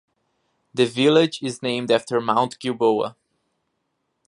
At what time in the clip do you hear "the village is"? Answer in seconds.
0.73-1.61